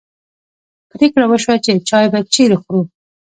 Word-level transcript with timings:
پرېکړه 0.91 1.25
وشوه 1.29 1.55
چې 1.65 1.71
چای 1.89 2.05
به 2.11 2.19
چیرې 2.33 2.57
خورو. 2.61 2.81